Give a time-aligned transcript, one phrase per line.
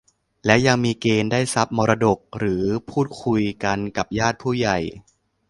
[0.45, 4.77] และยังมีเกณฑ์ได้ทรัพย์มรดก หรือพูดคุยกันกับญาติผู้ใหญ่